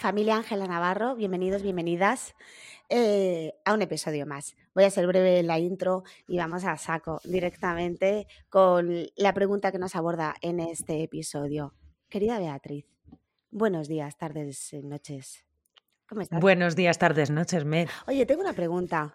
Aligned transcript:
familia 0.00 0.36
Ángela 0.36 0.66
Navarro, 0.66 1.14
bienvenidos, 1.14 1.62
bienvenidas. 1.62 2.34
Eh, 2.88 3.52
a 3.66 3.74
un 3.74 3.82
episodio 3.82 4.24
más. 4.24 4.56
Voy 4.74 4.84
a 4.84 4.90
ser 4.90 5.06
breve 5.06 5.40
en 5.40 5.46
la 5.46 5.58
intro 5.58 6.04
y 6.26 6.38
vamos 6.38 6.64
a 6.64 6.76
saco 6.78 7.20
directamente 7.22 8.26
con 8.48 9.06
la 9.14 9.34
pregunta 9.34 9.70
que 9.70 9.78
nos 9.78 9.94
aborda 9.94 10.34
en 10.40 10.58
este 10.58 11.02
episodio. 11.02 11.74
Querida 12.08 12.38
Beatriz, 12.38 12.86
buenos 13.50 13.88
días, 13.88 14.16
tardes, 14.16 14.72
eh, 14.72 14.80
noches. 14.82 15.44
¿Cómo 16.08 16.22
estás? 16.22 16.40
Buenos 16.40 16.76
días, 16.76 16.98
tardes, 16.98 17.30
noches, 17.30 17.66
Med. 17.66 17.88
Oye, 18.06 18.24
tengo 18.24 18.40
una 18.40 18.54
pregunta. 18.54 19.14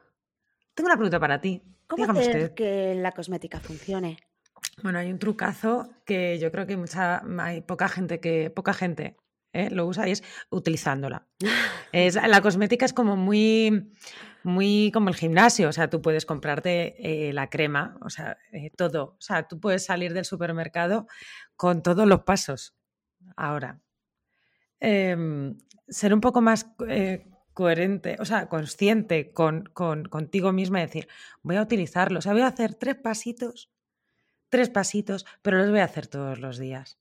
Tengo 0.75 0.87
una 0.87 0.97
pregunta 0.97 1.19
para 1.19 1.41
ti. 1.41 1.63
¿Cómo 1.87 2.03
Dígame 2.03 2.19
hacer 2.19 2.35
usted. 2.43 2.53
que 2.53 2.93
la 2.93 3.11
cosmética 3.11 3.59
funcione? 3.59 4.17
Bueno, 4.83 4.99
hay 4.99 5.11
un 5.11 5.17
trucazo 5.17 5.89
que 6.05 6.37
yo 6.37 6.51
creo 6.51 6.67
que 6.67 6.77
mucha, 6.77 7.23
hay 7.39 7.61
poca 7.61 7.89
gente 7.89 8.19
que 8.19 8.51
poca 8.51 8.73
gente 8.73 9.17
¿eh? 9.55 9.69
lo 9.71 9.85
usa 9.87 10.07
y 10.07 10.11
es 10.11 10.23
utilizándola. 10.49 11.27
Es, 11.91 12.15
la 12.15 12.41
cosmética 12.41 12.85
es 12.85 12.91
como 12.93 13.15
muy, 13.15 13.93
muy 14.43 14.91
como 14.93 15.07
el 15.09 15.15
gimnasio, 15.15 15.69
o 15.69 15.71
sea, 15.71 15.89
tú 15.89 16.01
puedes 16.01 16.25
comprarte 16.25 16.95
eh, 17.29 17.31
la 17.33 17.49
crema, 17.49 17.97
o 18.01 18.09
sea, 18.09 18.37
eh, 18.51 18.69
todo, 18.75 19.15
o 19.17 19.21
sea, 19.21 19.47
tú 19.47 19.61
puedes 19.61 19.85
salir 19.85 20.13
del 20.13 20.25
supermercado 20.25 21.07
con 21.55 21.81
todos 21.83 22.05
los 22.05 22.23
pasos. 22.23 22.75
Ahora, 23.37 23.79
em, 24.79 25.57
ser 25.87 26.13
un 26.13 26.21
poco 26.21 26.41
más 26.41 26.67
eh, 26.87 27.27
coherente, 27.53 28.17
o 28.19 28.25
sea, 28.25 28.49
consciente 28.49 29.31
con, 29.31 29.63
con- 29.73 30.05
contigo 30.05 30.51
misma 30.51 30.79
y 30.79 30.85
decir, 30.87 31.07
voy 31.41 31.55
a 31.55 31.61
utilizarlo, 31.61 32.19
o 32.19 32.21
sea, 32.21 32.33
voy 32.33 32.41
a 32.41 32.47
hacer 32.47 32.75
tres 32.75 32.95
pasitos, 32.95 33.71
tres 34.49 34.69
pasitos, 34.69 35.25
pero 35.41 35.57
los 35.59 35.69
voy 35.69 35.79
a 35.79 35.85
hacer 35.85 36.07
todos 36.07 36.39
los 36.39 36.57
días. 36.59 36.97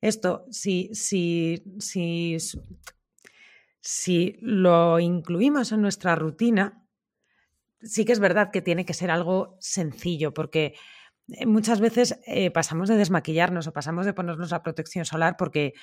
Esto, 0.00 0.44
si, 0.50 0.90
si, 0.92 1.62
si, 1.78 2.36
si 3.80 4.36
lo 4.40 4.98
incluimos 5.00 5.72
en 5.72 5.82
nuestra 5.82 6.14
rutina, 6.14 6.84
sí 7.80 8.04
que 8.04 8.12
es 8.12 8.20
verdad 8.20 8.50
que 8.50 8.62
tiene 8.62 8.84
que 8.84 8.94
ser 8.94 9.10
algo 9.10 9.56
sencillo, 9.60 10.34
porque 10.34 10.74
eh, 11.28 11.46
muchas 11.46 11.80
veces 11.80 12.18
eh, 12.26 12.50
pasamos 12.50 12.88
de 12.88 12.96
desmaquillarnos 12.96 13.66
o 13.66 13.72
pasamos 13.72 14.06
de 14.06 14.14
ponernos 14.14 14.50
la 14.50 14.62
protección 14.62 15.04
solar 15.04 15.36
porque, 15.36 15.74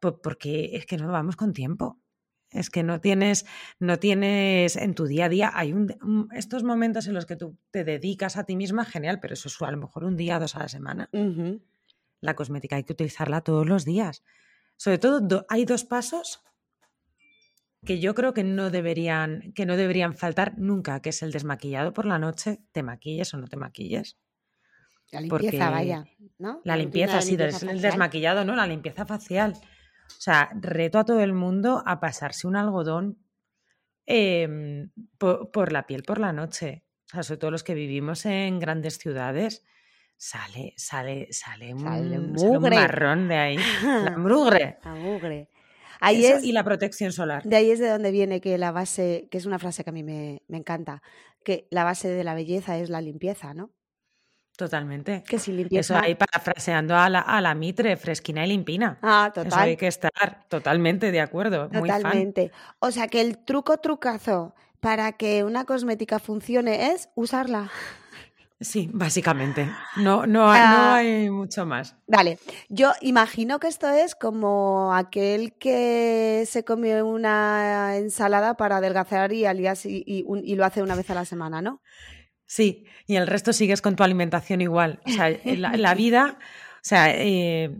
po- 0.00 0.20
porque 0.20 0.70
es 0.76 0.86
que 0.86 0.96
no 0.96 1.10
vamos 1.10 1.36
con 1.36 1.52
tiempo. 1.52 2.00
Es 2.50 2.70
que 2.70 2.84
no 2.84 3.00
tienes, 3.00 3.46
no 3.80 3.98
tienes 3.98 4.76
en 4.76 4.94
tu 4.94 5.06
día 5.06 5.24
a 5.24 5.28
día, 5.28 5.50
hay 5.54 5.72
un, 5.72 6.28
estos 6.32 6.62
momentos 6.62 7.08
en 7.08 7.14
los 7.14 7.26
que 7.26 7.34
tú 7.34 7.58
te 7.72 7.82
dedicas 7.82 8.36
a 8.36 8.44
ti 8.44 8.54
misma, 8.54 8.84
genial, 8.84 9.18
pero 9.20 9.34
eso 9.34 9.48
es 9.48 9.60
a 9.60 9.70
lo 9.72 9.76
mejor 9.78 10.04
un 10.04 10.16
día, 10.16 10.38
dos 10.38 10.54
a 10.54 10.60
la 10.60 10.68
semana. 10.68 11.08
La 12.24 12.34
cosmética 12.34 12.76
hay 12.76 12.84
que 12.84 12.94
utilizarla 12.94 13.42
todos 13.42 13.66
los 13.66 13.84
días. 13.84 14.24
Sobre 14.76 14.98
todo, 14.98 15.20
do- 15.20 15.46
hay 15.48 15.64
dos 15.66 15.84
pasos 15.84 16.42
que 17.84 18.00
yo 18.00 18.14
creo 18.14 18.32
que 18.32 18.44
no 18.44 18.70
deberían, 18.70 19.52
que 19.54 19.66
no 19.66 19.76
deberían 19.76 20.14
faltar 20.14 20.58
nunca, 20.58 21.00
que 21.02 21.10
es 21.10 21.22
el 21.22 21.32
desmaquillado 21.32 21.92
por 21.92 22.06
la 22.06 22.18
noche, 22.18 22.60
te 22.72 22.82
maquilles 22.82 23.34
o 23.34 23.36
no 23.36 23.46
te 23.46 23.56
maquilles. 23.58 24.16
La 25.10 25.20
limpieza, 25.20 25.70
vaya, 25.70 26.04
¿no? 26.38 26.60
La 26.64 26.76
limpieza, 26.78 27.20
sí, 27.20 27.36
limpieza 27.36 27.58
des- 27.58 27.62
el 27.76 27.82
desmaquillado, 27.82 28.44
¿no? 28.46 28.56
La 28.56 28.66
limpieza 28.66 29.04
facial. 29.04 29.52
O 29.52 30.20
sea, 30.20 30.50
reto 30.54 30.98
a 30.98 31.04
todo 31.04 31.20
el 31.20 31.34
mundo 31.34 31.82
a 31.84 32.00
pasarse 32.00 32.46
un 32.46 32.56
algodón 32.56 33.18
em, 34.06 34.90
po- 35.18 35.50
por, 35.52 35.70
la 35.72 35.86
piel 35.86 36.02
por 36.02 36.18
la 36.18 36.32
noche. 36.32 36.84
O 37.06 37.08
sea, 37.10 37.22
sobre 37.22 37.38
todo 37.38 37.50
los 37.50 37.64
que 37.64 37.74
vivimos 37.74 38.24
en 38.26 38.58
grandes 38.58 38.96
ciudades, 38.98 39.62
sale, 40.24 40.72
sale, 40.78 41.28
sale 41.32 41.74
un, 41.74 41.80
Sale 41.80 42.02
sale 42.02 42.18
un 42.18 42.32
mugre. 42.32 42.76
marrón 42.76 43.28
de 43.28 43.36
ahí. 43.36 43.58
La 43.82 44.16
mugre. 44.16 44.78
La 44.82 44.94
mugre. 44.94 45.48
Ahí 46.00 46.24
Eso 46.24 46.38
es, 46.38 46.44
y 46.44 46.52
la 46.52 46.64
protección 46.64 47.12
solar. 47.12 47.42
De 47.44 47.56
ahí 47.56 47.70
es 47.70 47.78
de 47.78 47.88
donde 47.88 48.10
viene 48.10 48.40
que 48.40 48.56
la 48.56 48.72
base, 48.72 49.28
que 49.30 49.36
es 49.38 49.44
una 49.44 49.58
frase 49.58 49.84
que 49.84 49.90
a 49.90 49.92
mí 49.92 50.02
me, 50.02 50.42
me 50.48 50.56
encanta, 50.56 51.02
que 51.44 51.68
la 51.70 51.84
base 51.84 52.08
de 52.08 52.24
la 52.24 52.34
belleza 52.34 52.78
es 52.78 52.88
la 52.88 53.00
limpieza, 53.02 53.52
¿no? 53.52 53.70
Totalmente. 54.56 55.24
Que 55.28 55.36
Eso 55.36 55.52
limpieza... 55.52 56.00
ahí 56.00 56.14
parafraseando 56.14 56.96
a 56.96 57.08
la, 57.10 57.20
a 57.20 57.40
la 57.40 57.54
mitre, 57.54 57.96
fresquina 57.96 58.46
y 58.46 58.48
limpina. 58.48 58.98
Ah, 59.02 59.30
Eso 59.34 59.44
total. 59.44 59.60
hay 59.60 59.76
que 59.76 59.88
estar 59.88 60.46
totalmente 60.48 61.10
de 61.10 61.20
acuerdo. 61.20 61.68
Muy 61.70 61.88
fan. 61.88 62.02
Totalmente. 62.02 62.50
O 62.78 62.90
sea 62.90 63.08
que 63.08 63.20
el 63.20 63.38
truco 63.38 63.78
trucazo 63.78 64.54
para 64.80 65.12
que 65.12 65.44
una 65.44 65.64
cosmética 65.64 66.18
funcione 66.18 66.92
es 66.92 67.08
usarla. 67.14 67.70
Sí, 68.60 68.88
básicamente. 68.92 69.68
No, 69.96 70.26
no, 70.26 70.50
hay- 70.50 70.60
no 70.60 70.66
Ah. 70.76 70.94
hay 70.96 71.28
mucho 71.30 71.66
más. 71.66 71.96
Vale, 72.06 72.38
yo 72.68 72.92
imagino 73.02 73.58
que 73.58 73.66
esto 73.66 73.88
es 73.88 74.14
como 74.14 74.94
aquel 74.94 75.52
que 75.58 76.44
se 76.46 76.64
come 76.64 77.02
una 77.02 77.96
ensalada 77.96 78.56
para 78.56 78.76
adelgazar 78.78 79.32
y, 79.32 79.44
al 79.44 79.58
día 79.58 79.74
y, 79.84 80.54
lo 80.54 80.64
hace 80.64 80.82
una 80.82 80.94
vez 80.94 81.10
a 81.10 81.14
la 81.14 81.24
semana, 81.24 81.60
¿no? 81.62 81.82
Sí, 82.46 82.84
y 83.06 83.16
el 83.16 83.26
resto 83.26 83.52
sigues 83.52 83.82
con 83.82 83.96
tu 83.96 84.04
alimentación 84.04 84.60
igual. 84.60 85.00
O 85.04 85.10
sea, 85.10 85.28
la, 85.44 85.76
la 85.76 85.94
vida, 85.94 86.38
o 86.40 86.78
sea, 86.82 87.10
eh, 87.10 87.70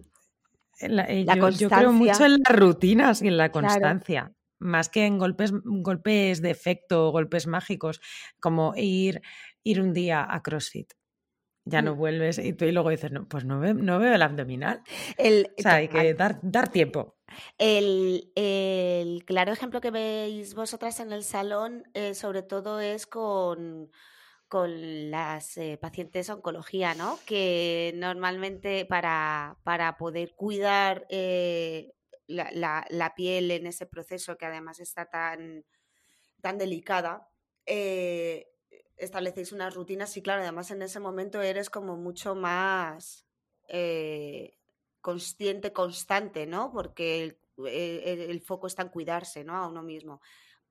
la- 0.81 1.05
eh, 1.05 1.25
La 1.25 1.37
yo, 1.37 1.49
yo 1.51 1.71
creo 1.71 1.93
mucho 1.93 2.25
en 2.25 2.33
las 2.45 2.57
rutinas 2.57 3.23
y 3.23 3.29
en 3.29 3.37
la 3.37 3.51
Claro. 3.51 3.69
constancia, 3.69 4.33
más 4.59 4.89
que 4.89 5.07
en 5.07 5.19
golpes, 5.19 5.53
golpes 5.65 6.43
de 6.43 6.51
efecto 6.51 7.11
golpes 7.11 7.47
mágicos, 7.47 8.01
como 8.41 8.75
ir, 8.77 9.23
ir 9.65 9.81
un 9.81 9.93
día 9.93 10.25
a 10.29 10.43
CrossFit. 10.43 10.93
Ya 11.67 11.83
no 11.83 11.95
Mm. 11.95 11.99
vuelves 11.99 12.39
y, 12.39 12.53
tú, 12.53 12.67
y 12.67 12.73
luego 12.73 12.91
dices, 12.91 13.11
no, 13.11 13.27
pues 13.27 13.45
no, 13.47 13.59
ve- 13.59 13.75
no 13.75 13.99
veo 13.99 14.15
el 14.15 14.23
abdominal. 14.23 14.83
El, 15.17 15.51
O 15.59 15.63
sea, 15.63 15.77
hay 15.77 15.89
que 15.89 16.15
dar, 16.15 16.39
dar 16.43 16.69
tiempo. 16.71 17.17
El, 17.59 18.31
el 18.37 19.25
claro 19.25 19.53
ejemplo 19.53 19.81
que 19.81 19.91
veis 19.91 20.55
vosotras 20.55 21.01
en 21.01 21.11
el 21.13 21.25
salón, 21.25 21.85
eh, 21.95 22.15
sobre 22.15 22.43
todo, 22.43 22.81
es 22.81 23.07
con, 23.07 23.91
con 24.49 25.11
las 25.11 25.57
eh, 25.57 25.79
pacientes 25.81 26.29
oncología, 26.31 26.95
¿no? 26.95 27.19
Que 27.27 27.93
normalmente 27.97 28.85
para, 28.85 29.57
para 29.65 29.97
poder 29.97 30.35
cuidar 30.37 31.07
eh, 31.09 31.93
la, 32.27 32.51
la- 32.53 32.87
la 32.91 33.15
piel 33.15 33.51
en 33.51 33.67
ese 33.67 33.87
proceso 33.87 34.37
que 34.37 34.47
además 34.47 34.81
está 34.81 35.07
tan, 35.07 35.65
tan 36.43 36.59
delicada, 36.59 37.29
eh, 37.67 38.47
establecéis 38.97 39.53
unas 39.53 39.75
rutinas 39.75 40.17
y 40.17 40.23
claro, 40.23 40.43
además 40.43 40.71
en 40.71 40.83
ese 40.83 41.01
momento 41.01 41.43
eres 41.43 41.71
como 41.71 41.97
mucho 41.97 42.35
más 42.35 43.27
eh, 43.69 44.59
consciente, 45.01 45.73
constante, 45.73 46.47
¿no? 46.47 46.73
Porque 46.73 47.25
el, 47.25 47.39
el- 47.67 48.21
el 48.31 48.41
foco 48.43 48.67
está 48.67 48.83
en 48.83 48.89
cuidarse, 48.91 49.45
¿no? 49.45 49.57
A 49.57 49.69
uno 49.69 49.83
mismo, 49.83 50.21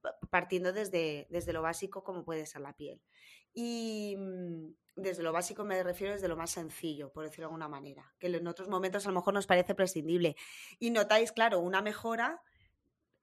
pa- 0.02 0.18
partiendo 0.30 0.74
desde, 0.74 1.28
desde 1.30 1.54
lo 1.54 1.62
básico 1.62 2.04
como 2.04 2.24
puede 2.26 2.46
ser 2.46 2.62
la 2.62 2.74
piel. 2.76 3.02
Y 3.54 4.16
mm, 4.18 4.68
desde 4.96 5.24
lo 5.24 5.32
básico 5.32 5.64
me 5.66 5.82
refiero 5.84 6.14
desde 6.14 6.28
lo 6.28 6.38
más 6.38 6.52
sencillo, 6.52 7.12
por 7.12 7.24
decirlo 7.26 7.44
de 7.44 7.48
alguna 7.48 7.68
manera, 7.68 8.14
que 8.20 8.28
en 8.28 8.48
otros 8.48 8.68
momentos 8.70 9.06
a 9.06 9.10
lo 9.10 9.16
mejor 9.16 9.34
nos 9.34 9.48
parece 9.48 9.76
prescindible. 9.76 10.36
Y 10.80 10.92
notáis, 10.92 11.32
claro, 11.32 11.60
una 11.60 11.82
mejora 11.82 12.42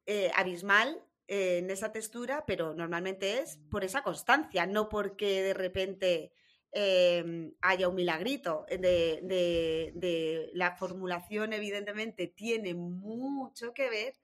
eh, 0.07 0.31
abismal 0.37 0.89
eh, 0.99 1.03
en 1.31 1.71
esa 1.71 1.93
textura, 1.93 2.45
pero 2.45 2.75
normalmente 2.75 3.39
es 3.39 3.61
por 3.71 3.85
esa 3.85 4.03
constancia, 4.03 4.67
no 4.67 4.89
porque 4.89 5.43
de 5.43 5.55
repente 5.55 6.33
eh, 6.73 7.53
haya 7.61 7.89
un 7.89 7.95
milagrito. 7.95 8.67
De, 8.69 10.51
la 10.53 10.75
formulación, 10.75 11.53
evidentemente, 11.53 12.27
tiene 12.27 12.75
mucho 12.75 13.73
que 13.73 13.89
ver, 13.89 14.15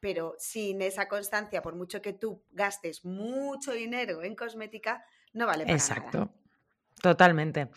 pero 0.00 0.34
sin 0.38 0.82
esa 0.82 1.08
constancia, 1.08 1.62
por 1.62 1.74
mucho 1.74 2.02
que 2.02 2.12
tú 2.12 2.44
gastes 2.50 3.06
mucho 3.06 3.72
dinero 3.72 4.22
en 4.22 4.36
cosmética, 4.36 5.02
no 5.32 5.46
vale 5.46 5.64
para 5.64 5.78
nada. 5.78 5.94
Exacto. 5.94 6.30
Totalmente. 7.00 7.68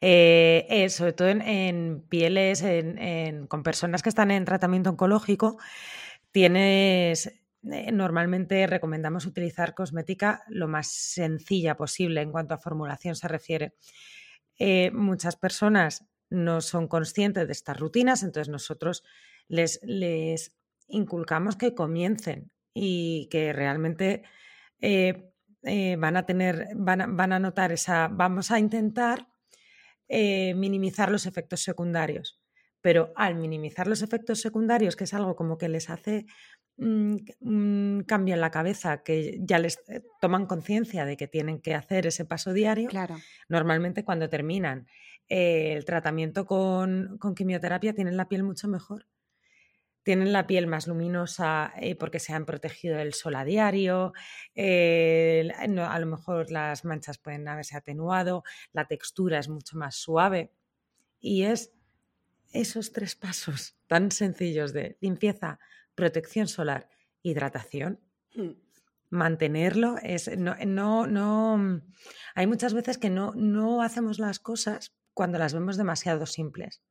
Eh, 0.00 0.66
eh, 0.68 0.88
sobre 0.88 1.12
todo 1.12 1.28
en, 1.28 2.04
pieles, 2.08 2.62
en- 2.62 3.46
con 3.46 3.62
personas 3.62 4.02
que 4.02 4.08
están 4.08 4.32
en 4.32 4.44
tratamiento 4.44 4.90
oncológico, 4.90 5.58
tienes, 6.32 7.32
eh, 7.70 7.92
normalmente 7.92 8.66
recomendamos 8.66 9.24
utilizar 9.24 9.74
cosmética 9.74 10.42
lo 10.48 10.66
más 10.66 10.88
sencilla 10.88 11.76
posible 11.76 12.20
en 12.20 12.32
cuanto 12.32 12.54
a 12.54 12.58
formulación 12.58 13.14
se 13.14 13.28
refiere. 13.28 13.74
Eh, 14.58 14.90
muchas 14.92 15.36
personas 15.36 16.06
no 16.28 16.60
son 16.60 16.88
conscientes 16.88 17.46
de 17.46 17.52
estas 17.52 17.78
rutinas, 17.78 18.22
entonces 18.22 18.48
nosotros 18.48 19.04
les, 19.48 19.80
les 19.84 20.56
inculcamos 20.88 21.56
que 21.56 21.74
comiencen 21.74 22.50
y 22.74 23.28
que 23.30 23.52
realmente 23.52 24.22
eh, 24.80 25.30
van 25.98 26.16
a 26.16 26.26
tener, 26.26 26.68
van 26.74 27.16
van 27.16 27.32
a 27.32 27.38
notar 27.38 27.70
esa, 27.70 28.08
vamos 28.08 28.50
a 28.50 28.58
intentar 28.58 29.28
minimizar 30.08 31.10
los 31.10 31.24
efectos 31.24 31.62
secundarios. 31.62 32.38
Pero 32.82 33.12
al 33.16 33.36
minimizar 33.36 33.86
los 33.86 34.02
efectos 34.02 34.40
secundarios, 34.40 34.94
que 34.94 35.04
es 35.04 35.14
algo 35.14 35.36
como 35.36 35.56
que 35.56 35.70
les 35.70 35.88
hace 35.88 36.26
un 36.82 38.04
cambio 38.06 38.34
en 38.34 38.40
la 38.40 38.50
cabeza, 38.50 39.02
que 39.02 39.38
ya 39.40 39.58
les 39.58 39.78
toman 40.20 40.46
conciencia 40.46 41.04
de 41.04 41.16
que 41.16 41.28
tienen 41.28 41.60
que 41.60 41.74
hacer 41.74 42.06
ese 42.06 42.24
paso 42.24 42.52
diario, 42.52 42.88
claro. 42.88 43.16
normalmente 43.48 44.04
cuando 44.04 44.28
terminan 44.28 44.86
el 45.28 45.84
tratamiento 45.84 46.44
con, 46.44 47.18
quimioterapia 47.34 47.94
tienen 47.94 48.16
la 48.16 48.28
piel 48.28 48.42
mucho 48.42 48.68
mejor. 48.68 49.06
Tienen 50.02 50.32
la 50.32 50.48
piel 50.48 50.66
más 50.66 50.88
luminosa 50.88 51.72
eh, 51.80 51.94
porque 51.94 52.18
se 52.18 52.32
han 52.32 52.44
protegido 52.44 52.96
del 52.96 53.14
sol 53.14 53.36
a 53.36 53.44
diario, 53.44 54.12
a 54.56 55.98
lo 56.00 56.06
mejor 56.06 56.50
las 56.50 56.84
manchas 56.84 57.18
pueden 57.18 57.46
haberse 57.46 57.76
atenuado, 57.76 58.42
la 58.72 58.86
textura 58.86 59.38
es 59.38 59.48
mucho 59.48 59.78
más 59.78 59.94
suave 59.94 60.50
y 61.20 61.44
es 61.44 61.72
esos 62.52 62.92
tres 62.92 63.14
pasos 63.14 63.76
tan 63.86 64.10
sencillos 64.10 64.72
de 64.72 64.98
limpieza, 65.00 65.60
protección 65.94 66.48
solar, 66.48 66.88
hidratación. 67.22 68.00
Hmm. 68.34 68.52
Mantenerlo 69.10 69.96
es 70.02 70.38
no, 70.38 70.56
no, 70.64 71.06
no 71.06 71.82
hay 72.34 72.46
muchas 72.46 72.72
veces 72.72 72.96
que 72.96 73.10
no, 73.10 73.32
no 73.34 73.82
hacemos 73.82 74.18
las 74.18 74.38
cosas 74.38 74.94
cuando 75.12 75.38
las 75.38 75.52
vemos 75.52 75.76
demasiado 75.76 76.24
simples. 76.24 76.82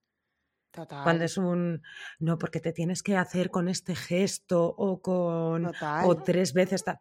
Total. 0.70 1.04
Cuando 1.04 1.26
es 1.26 1.38
un 1.38 1.82
no, 2.20 2.38
porque 2.38 2.60
te 2.60 2.72
tienes 2.72 3.04
que 3.04 3.18
hacer 3.18 3.50
con 3.50 3.68
este 3.68 3.96
gesto 3.96 4.64
o 4.66 5.02
con 5.02 5.66
o 5.66 6.18
tres 6.18 6.54
veces 6.54 6.84
tal. 6.84 7.00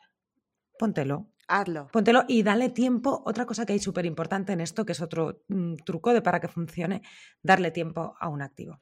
Póntelo. 0.78 1.28
Hazlo. 1.46 1.88
Póntelo 1.88 2.24
y 2.26 2.42
dale 2.42 2.70
tiempo. 2.70 3.22
Otra 3.26 3.44
cosa 3.44 3.66
que 3.66 3.72
hay 3.72 3.78
súper 3.78 4.06
importante 4.06 4.52
en 4.52 4.60
esto, 4.60 4.86
que 4.86 4.92
es 4.92 5.00
otro 5.00 5.42
mm, 5.48 5.76
truco 5.84 6.12
de 6.12 6.22
para 6.22 6.40
que 6.40 6.48
funcione, 6.48 7.02
darle 7.42 7.70
tiempo 7.70 8.16
a 8.18 8.28
un 8.28 8.40
activo. 8.40 8.80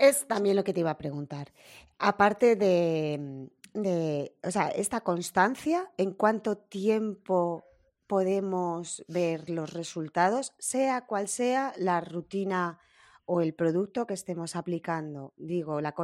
Es 0.00 0.26
también 0.26 0.56
lo 0.56 0.64
que 0.64 0.72
te 0.72 0.80
iba 0.80 0.90
a 0.90 0.96
preguntar. 0.96 1.52
Aparte 1.98 2.56
de, 2.56 3.50
de 3.74 4.34
o 4.42 4.50
sea, 4.50 4.68
esta 4.68 5.02
constancia, 5.02 5.92
¿en 5.98 6.12
cuánto 6.12 6.56
tiempo 6.56 7.66
podemos 8.06 9.04
ver 9.08 9.50
los 9.50 9.74
resultados, 9.74 10.54
sea 10.58 11.06
cual 11.06 11.28
sea 11.28 11.74
la 11.76 12.00
rutina 12.00 12.80
o 13.26 13.42
el 13.42 13.52
producto 13.52 14.06
que 14.06 14.14
estemos 14.14 14.56
aplicando, 14.56 15.34
digo, 15.36 15.82
la, 15.82 15.94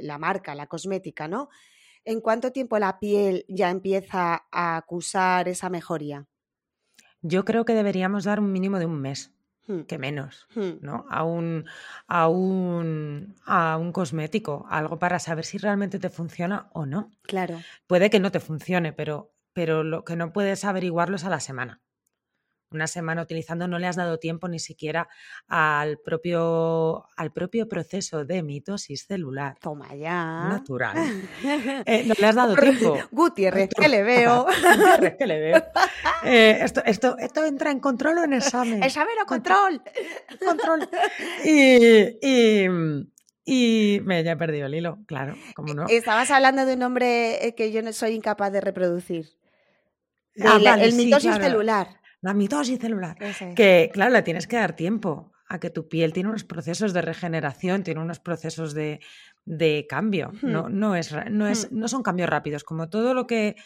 la, 0.00 0.18
marca, 0.18 0.54
la 0.54 0.66
cosmética, 0.66 1.28
¿no? 1.28 1.50
¿En 2.04 2.22
cuánto 2.22 2.50
tiempo 2.50 2.78
la 2.78 2.98
piel 2.98 3.44
ya 3.46 3.68
empieza 3.68 4.46
a 4.50 4.76
acusar 4.76 5.48
esa 5.48 5.68
mejoría? 5.68 6.26
Yo 7.20 7.44
creo 7.44 7.66
que 7.66 7.74
deberíamos 7.74 8.24
dar 8.24 8.40
un 8.40 8.50
mínimo 8.50 8.78
de 8.78 8.86
un 8.86 9.00
mes. 9.00 9.30
Que 9.86 9.98
menos, 9.98 10.46
hmm. 10.54 10.78
¿no? 10.80 11.06
A 11.10 11.24
un, 11.24 11.64
a, 12.06 12.28
un, 12.28 13.34
a 13.46 13.76
un 13.76 13.92
cosmético, 13.92 14.66
algo 14.68 14.98
para 14.98 15.18
saber 15.18 15.44
si 15.44 15.58
realmente 15.58 15.98
te 15.98 16.10
funciona 16.10 16.68
o 16.72 16.86
no. 16.86 17.10
Claro. 17.22 17.58
Puede 17.86 18.10
que 18.10 18.20
no 18.20 18.30
te 18.30 18.40
funcione, 18.40 18.92
pero 18.92 19.34
pero 19.54 19.84
lo 19.84 20.04
que 20.04 20.16
no 20.16 20.32
puedes 20.32 20.64
averiguarlo 20.64 21.16
es 21.16 21.24
a 21.24 21.30
la 21.30 21.40
semana. 21.40 21.80
Una 22.74 22.88
semana 22.88 23.22
utilizando 23.22 23.68
no 23.68 23.78
le 23.78 23.86
has 23.86 23.94
dado 23.94 24.18
tiempo 24.18 24.48
ni 24.48 24.58
siquiera 24.58 25.08
al 25.46 25.98
propio, 25.98 27.06
al 27.16 27.32
propio 27.32 27.68
proceso 27.68 28.24
de 28.24 28.42
mitosis 28.42 29.06
celular. 29.06 29.56
Toma 29.60 29.94
ya. 29.94 30.48
Natural. 30.48 30.96
Eh, 31.86 32.04
no 32.06 32.14
le 32.18 32.26
has 32.26 32.34
dado 32.34 32.56
tiempo. 32.56 32.96
Gutiérrez, 33.12 33.68
que 33.68 33.88
le 33.94 34.02
veo. 34.02 34.46
Gutiérrez, 34.46 35.16
que 35.16 35.26
le 35.26 35.38
veo. 35.38 35.62
Eh, 36.24 36.58
esto, 36.62 36.82
esto, 36.84 37.16
esto 37.18 37.44
entra 37.44 37.70
en 37.70 37.78
control 37.78 38.18
o 38.18 38.24
en 38.24 38.32
examen. 38.32 38.82
Examen 38.82 39.14
o 39.22 39.26
control. 39.26 39.82
Control. 40.44 40.88
Y, 41.44 42.18
y, 42.22 42.66
y 43.44 44.00
me 44.02 44.20
he 44.20 44.36
perdido 44.36 44.66
el 44.66 44.74
hilo, 44.74 44.98
claro, 45.06 45.36
como 45.54 45.74
no. 45.74 45.86
Estabas 45.88 46.30
hablando 46.30 46.64
de 46.66 46.72
un 46.72 46.80
nombre 46.80 47.46
eh, 47.46 47.54
que 47.54 47.70
yo 47.70 47.82
no 47.82 47.92
soy 47.92 48.14
incapaz 48.14 48.50
de 48.52 48.60
reproducir. 48.60 49.26
Ah, 50.42 50.58
el 50.80 50.94
mitosis 50.94 51.36
celular. 51.36 52.00
La 52.24 52.32
mitosis 52.32 52.78
celular. 52.78 53.18
Que, 53.54 53.90
claro, 53.92 54.10
le 54.10 54.22
tienes 54.22 54.46
que 54.46 54.56
dar 54.56 54.74
tiempo 54.74 55.30
a 55.46 55.60
que 55.60 55.68
tu 55.68 55.88
piel 55.88 56.14
tiene 56.14 56.30
unos 56.30 56.44
procesos 56.44 56.94
de 56.94 57.02
regeneración, 57.02 57.82
tiene 57.82 58.00
unos 58.00 58.18
procesos 58.18 58.72
de, 58.72 59.86
cambio. 59.90 60.32
No, 60.40 60.70
no, 60.70 60.96
es, 60.96 61.14
no, 61.30 61.46
es, 61.46 61.70
no 61.70 61.86
son 61.86 62.02
cambios 62.02 62.30
rápidos, 62.30 62.64
como 62.64 62.88
todo 62.88 63.12
lo 63.12 63.26
que. 63.26 63.56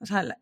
O 0.00 0.04
sea, 0.04 0.36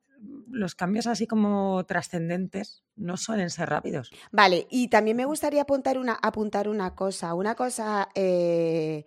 los 0.51 0.75
cambios 0.75 1.07
así 1.07 1.29
como 1.29 1.87
trascendentes 1.87 2.83
no 2.97 3.17
suelen 3.17 3.51
ser 3.51 3.69
rápidos. 3.69 4.11
Vale, 4.33 4.67
y 4.69 4.89
también 4.89 5.17
me 5.17 5.25
gustaría 5.25 5.63
apuntar 5.63 5.99
una, 5.99 6.15
apuntar 6.15 6.69
una 6.69 6.97
cosa. 6.97 7.33
Una 7.35 7.55
cosa. 7.55 8.09
Eh, 8.17 9.07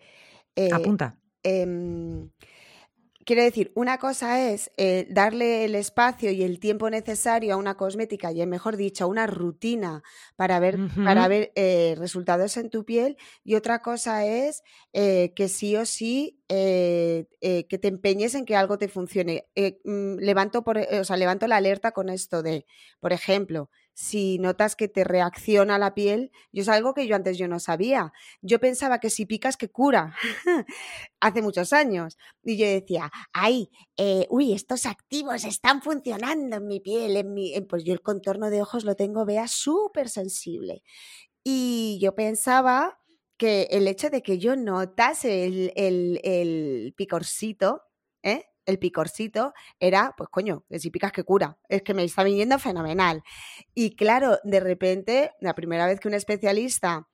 eh, 0.55 0.69
Apunta. 0.71 1.17
Em, 1.43 2.29
Quiero 3.29 3.43
decir, 3.43 3.71
una 3.75 3.99
cosa 3.99 4.49
es 4.49 4.71
eh, 4.75 5.05
darle 5.11 5.63
el 5.63 5.75
espacio 5.75 6.31
y 6.31 6.41
el 6.41 6.59
tiempo 6.59 6.89
necesario 6.89 7.53
a 7.53 7.57
una 7.57 7.77
cosmética, 7.77 8.31
y 8.31 8.43
mejor 8.47 8.75
dicho, 8.75 9.03
a 9.03 9.07
una 9.07 9.27
rutina 9.27 10.01
para 10.35 10.59
ver, 10.59 10.79
para 10.95 11.27
ver 11.27 11.51
eh, 11.53 11.93
resultados 11.99 12.57
en 12.57 12.71
tu 12.71 12.85
piel, 12.85 13.17
y 13.43 13.53
otra 13.53 13.83
cosa 13.83 14.25
es 14.25 14.63
eh, 14.93 15.33
que 15.35 15.47
sí 15.47 15.75
o 15.75 15.85
sí 15.85 16.39
que 16.47 17.27
te 17.79 17.87
empeñes 17.87 18.33
en 18.33 18.45
que 18.45 18.55
algo 18.55 18.79
te 18.79 18.87
funcione. 18.87 19.45
Mm, 19.83 20.15
levanto, 20.15 20.63
por, 20.63 20.79
o 20.79 21.03
sea, 21.03 21.15
levanto 21.15 21.45
la 21.45 21.57
alerta 21.57 21.91
con 21.91 22.09
esto 22.09 22.41
de, 22.41 22.65
por 22.99 23.13
ejemplo, 23.13 23.69
si 23.99 24.39
notas 24.39 24.77
que 24.77 24.87
te 24.87 25.03
reacciona 25.03 25.77
la 25.77 25.93
piel, 25.93 26.31
yo 26.53 26.61
es 26.61 26.69
algo 26.69 26.93
que 26.93 27.05
yo 27.05 27.17
antes 27.17 27.37
yo 27.37 27.49
no 27.49 27.59
sabía. 27.59 28.13
Yo 28.41 28.57
pensaba 28.57 28.99
que 28.99 29.09
si 29.09 29.25
picas 29.25 29.57
que 29.57 29.69
cura, 29.69 30.15
hace 31.19 31.41
muchos 31.41 31.73
años. 31.73 32.17
Y 32.41 32.55
yo 32.55 32.65
decía, 32.65 33.11
ay, 33.33 33.69
eh, 33.97 34.25
uy, 34.29 34.53
estos 34.53 34.85
activos 34.85 35.43
están 35.43 35.81
funcionando 35.81 36.55
en 36.55 36.67
mi 36.67 36.79
piel, 36.79 37.17
en 37.17 37.33
mi... 37.33 37.59
pues 37.67 37.83
yo 37.83 37.91
el 37.91 38.01
contorno 38.01 38.49
de 38.49 38.61
ojos 38.61 38.85
lo 38.85 38.95
tengo, 38.95 39.25
vea, 39.25 39.49
súper 39.49 40.07
sensible. 40.07 40.81
Y 41.43 41.99
yo 42.01 42.15
pensaba 42.15 42.99
que 43.37 43.63
el 43.71 43.85
hecho 43.89 44.09
de 44.09 44.23
que 44.23 44.37
yo 44.39 44.55
notase 44.55 45.45
el, 45.45 45.73
el, 45.75 46.21
el 46.23 46.93
picorcito, 46.95 47.83
¿eh? 48.23 48.45
El 48.69 48.79
picorcito 48.79 49.53
era, 49.79 50.13
pues 50.17 50.29
coño, 50.29 50.63
que 50.69 50.79
si 50.79 50.89
picas 50.91 51.11
que 51.11 51.23
cura, 51.23 51.57
es 51.67 51.81
que 51.81 51.93
me 51.93 52.03
está 52.03 52.23
viniendo 52.23 52.59
fenomenal. 52.59 53.23
Y 53.73 53.95
claro, 53.95 54.37
de 54.43 54.59
repente, 54.59 55.31
la 55.41 55.55
primera 55.55 55.85
vez 55.87 55.99
que 55.99 56.07
un 56.07 56.13
especialista 56.13 57.07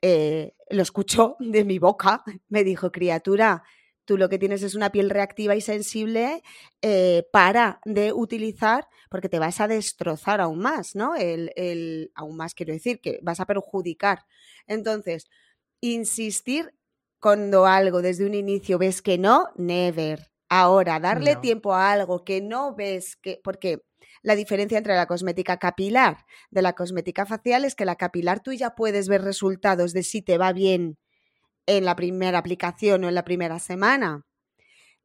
eh, 0.00 0.54
lo 0.70 0.82
escuchó 0.82 1.36
de 1.38 1.64
mi 1.64 1.78
boca, 1.78 2.24
me 2.48 2.64
dijo, 2.64 2.90
criatura, 2.90 3.62
tú 4.04 4.18
lo 4.18 4.28
que 4.28 4.38
tienes 4.38 4.62
es 4.62 4.74
una 4.74 4.90
piel 4.90 5.10
reactiva 5.10 5.54
y 5.54 5.60
sensible, 5.60 6.42
eh, 6.82 7.24
para 7.32 7.80
de 7.84 8.12
utilizar, 8.12 8.88
porque 9.10 9.28
te 9.28 9.38
vas 9.38 9.60
a 9.60 9.68
destrozar 9.68 10.40
aún 10.40 10.58
más, 10.58 10.96
¿no? 10.96 11.14
El, 11.14 11.52
el, 11.56 12.10
aún 12.14 12.36
más 12.36 12.54
quiero 12.54 12.72
decir, 12.72 13.00
que 13.00 13.20
vas 13.22 13.38
a 13.40 13.46
perjudicar. 13.46 14.24
Entonces, 14.66 15.28
insistir 15.80 16.74
cuando 17.20 17.66
algo 17.66 18.02
desde 18.02 18.26
un 18.26 18.34
inicio 18.34 18.78
ves 18.78 19.02
que 19.02 19.18
no, 19.18 19.50
never. 19.56 20.31
Ahora, 20.54 21.00
darle 21.00 21.36
tiempo 21.36 21.72
a 21.72 21.92
algo 21.92 22.24
que 22.24 22.42
no 22.42 22.74
ves 22.74 23.16
que. 23.16 23.40
Porque 23.42 23.86
la 24.20 24.34
diferencia 24.34 24.76
entre 24.76 24.94
la 24.94 25.06
cosmética 25.06 25.56
capilar 25.56 26.26
de 26.50 26.60
la 26.60 26.74
cosmética 26.74 27.24
facial 27.24 27.64
es 27.64 27.74
que 27.74 27.86
la 27.86 27.96
capilar 27.96 28.40
tú 28.40 28.52
ya 28.52 28.74
puedes 28.74 29.08
ver 29.08 29.22
resultados 29.22 29.94
de 29.94 30.02
si 30.02 30.20
te 30.20 30.36
va 30.36 30.52
bien 30.52 30.98
en 31.64 31.86
la 31.86 31.96
primera 31.96 32.36
aplicación 32.36 33.02
o 33.02 33.08
en 33.08 33.14
la 33.14 33.24
primera 33.24 33.60
semana. 33.60 34.26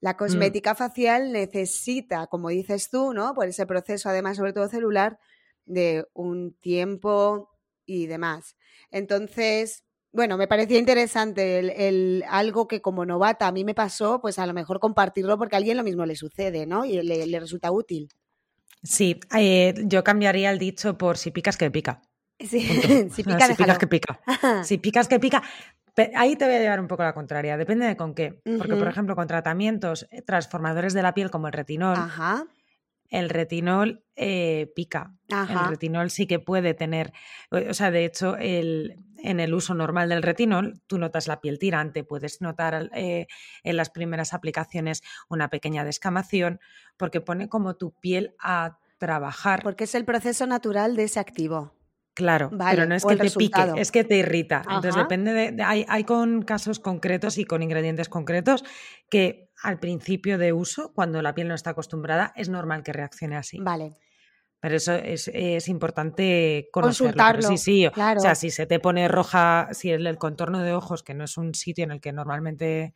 La 0.01 0.15
mm. 0.15 0.17
cosmética 0.17 0.75
facial 0.75 1.31
necesita, 1.31 2.27
como 2.27 2.49
dices 2.49 2.89
tú, 2.89 3.13
¿no? 3.13 3.33
Por 3.33 3.47
ese 3.47 3.65
proceso, 3.65 4.09
además, 4.09 4.35
sobre 4.35 4.51
todo 4.51 4.67
celular, 4.67 5.17
de 5.63 6.05
un 6.11 6.57
tiempo 6.59 7.57
y 7.85 8.07
demás. 8.07 8.57
Entonces, 8.91 9.85
bueno, 10.11 10.37
me 10.37 10.47
parecía 10.47 10.79
interesante 10.79 11.59
el, 11.87 12.23
algo 12.29 12.67
que 12.67 12.81
como 12.81 13.05
novata 13.05 13.47
a 13.47 13.51
mí 13.51 13.63
me 13.63 13.75
pasó, 13.75 14.19
pues 14.21 14.39
a 14.39 14.45
lo 14.45 14.53
mejor 14.53 14.79
compartirlo 14.79 15.37
porque 15.37 15.55
a 15.55 15.57
alguien 15.57 15.77
lo 15.77 15.83
mismo 15.83 16.05
le 16.05 16.15
sucede, 16.15 16.65
¿no? 16.65 16.85
Y 16.85 17.01
le, 17.01 17.39
resulta 17.39 17.71
útil. 17.71 18.09
Sí, 18.83 19.19
eh, 19.37 19.73
yo 19.85 20.03
cambiaría 20.03 20.51
el 20.51 20.59
dicho 20.59 20.97
por 20.97 21.17
si 21.17 21.31
picas 21.31 21.57
que 21.57 21.69
pica. 21.69 22.01
Sí, 22.39 22.61
si, 23.11 23.23
pica, 23.23 23.47
si 23.47 23.55
picas 23.55 23.77
que 23.77 23.87
pica. 23.87 24.19
si 24.63 24.77
picas 24.77 25.07
que 25.07 25.19
pica. 25.19 25.43
Ahí 26.15 26.35
te 26.35 26.45
voy 26.45 26.53
a 26.53 26.59
llevar 26.59 26.79
un 26.79 26.87
poco 26.87 27.01
la 27.01 27.13
contraria, 27.13 27.57
depende 27.57 27.87
de 27.87 27.97
con 27.97 28.13
qué. 28.13 28.39
Porque, 28.57 28.75
por 28.75 28.87
ejemplo, 28.87 29.15
con 29.15 29.25
tratamientos 29.25 30.07
eh, 30.11 30.21
transformadores 30.21 30.93
de 30.93 31.01
la 31.01 31.15
piel 31.15 31.31
como 31.31 31.47
el 31.47 31.53
retinol, 31.53 31.97
el 33.09 33.29
retinol 33.29 34.03
eh, 34.15 34.71
pica. 34.75 35.15
El 35.29 35.69
retinol 35.69 36.09
sí 36.09 36.27
que 36.27 36.39
puede 36.39 36.73
tener, 36.73 37.13
o 37.51 37.73
sea, 37.73 37.91
de 37.91 38.05
hecho, 38.05 38.35
el, 38.37 38.97
en 39.17 39.39
el 39.39 39.53
uso 39.53 39.73
normal 39.73 40.09
del 40.09 40.23
retinol, 40.23 40.81
tú 40.87 40.97
notas 40.97 41.27
la 41.27 41.41
piel 41.41 41.59
tirante, 41.59 42.03
puedes 42.03 42.41
notar 42.41 42.89
eh, 42.93 43.27
en 43.63 43.77
las 43.77 43.89
primeras 43.89 44.33
aplicaciones 44.33 45.03
una 45.29 45.49
pequeña 45.49 45.83
descamación, 45.83 46.59
porque 46.97 47.21
pone 47.21 47.49
como 47.49 47.75
tu 47.75 47.91
piel 47.91 48.35
a 48.39 48.79
trabajar. 48.97 49.61
Porque 49.63 49.85
es 49.85 49.95
el 49.95 50.05
proceso 50.05 50.47
natural 50.47 50.95
de 50.95 51.03
ese 51.03 51.19
activo. 51.19 51.73
Claro, 52.13 52.49
pero 52.49 52.87
no 52.87 52.95
es 52.95 53.05
que 53.05 53.15
te 53.15 53.29
pique, 53.29 53.73
es 53.75 53.91
que 53.91 54.03
te 54.03 54.17
irrita. 54.17 54.63
Entonces 54.63 54.95
depende 54.95 55.33
de, 55.33 55.63
hay, 55.63 55.85
hay, 55.87 56.03
con 56.03 56.41
casos 56.41 56.79
concretos 56.79 57.37
y 57.37 57.45
con 57.45 57.61
ingredientes 57.61 58.09
concretos 58.09 58.63
que 59.07 59.46
al 59.63 59.79
principio 59.79 60.37
de 60.37 60.53
uso, 60.53 60.93
cuando 60.93 61.21
la 61.21 61.33
piel 61.33 61.47
no 61.47 61.55
está 61.55 61.71
acostumbrada, 61.71 62.33
es 62.35 62.49
normal 62.49 62.83
que 62.83 62.93
reaccione 62.93 63.35
así. 63.35 63.59
Vale. 63.59 63.97
Pero 64.59 64.75
eso 64.75 64.93
es, 64.93 65.29
es 65.33 65.67
importante 65.67 66.69
conocerlo. 66.71 67.11
Consultarlo. 67.11 67.47
sí, 67.49 67.57
sí. 67.57 67.87
Claro. 67.93 68.19
O 68.19 68.21
sea, 68.21 68.35
si 68.35 68.49
se 68.49 68.65
te 68.65 68.79
pone 68.79 69.07
roja, 69.07 69.69
si 69.71 69.91
el, 69.91 70.07
el 70.07 70.17
contorno 70.17 70.61
de 70.63 70.73
ojos, 70.73 71.03
que 71.03 71.13
no 71.13 71.25
es 71.25 71.37
un 71.37 71.53
sitio 71.53 71.83
en 71.83 71.91
el 71.91 72.01
que 72.01 72.11
normalmente 72.11 72.95